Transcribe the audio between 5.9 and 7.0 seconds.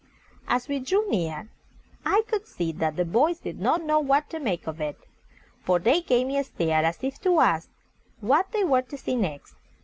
gave me a stare,